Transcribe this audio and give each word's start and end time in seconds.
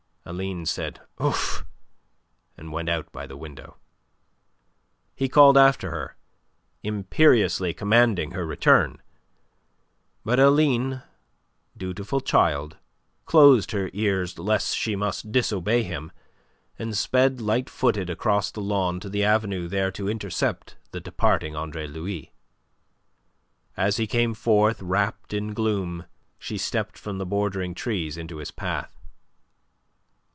Aline 0.23 0.65
said 0.67 1.01
"Ouf!" 1.19 1.65
and 2.55 2.71
went 2.71 2.87
out 2.87 3.11
by 3.11 3.25
the 3.25 3.35
window. 3.35 3.77
He 5.15 5.27
called 5.27 5.57
after 5.57 5.89
her, 5.89 6.15
imperiously 6.83 7.73
commanding 7.73 8.31
her 8.31 8.45
return. 8.45 9.01
But 10.23 10.39
Aline 10.39 11.01
dutiful 11.75 12.21
child 12.21 12.77
closed 13.25 13.71
her 13.71 13.89
ears 13.93 14.37
lest 14.37 14.77
she 14.77 14.95
must 14.95 15.31
disobey 15.33 15.81
him, 15.83 16.11
and 16.77 16.95
sped 16.95 17.41
light 17.41 17.69
footed 17.69 18.09
across 18.09 18.51
the 18.51 18.61
lawn 18.61 18.99
to 18.99 19.09
the 19.09 19.23
avenue 19.23 19.67
there 19.67 19.91
to 19.93 20.07
intercept 20.07 20.77
the 20.91 21.01
departing 21.01 21.55
Andre 21.55 21.87
Louis. 21.87 22.31
As 23.75 23.97
he 23.97 24.05
came 24.07 24.35
forth 24.35 24.83
wrapped 24.83 25.33
in 25.33 25.55
gloom, 25.55 26.05
she 26.37 26.59
stepped 26.59 26.97
from 26.97 27.17
the 27.17 27.25
bordering 27.25 27.73
trees 27.73 28.17
into 28.17 28.37
his 28.37 28.51
path. 28.51 28.95